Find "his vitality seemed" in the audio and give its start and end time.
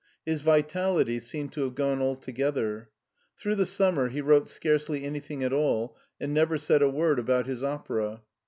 0.25-1.53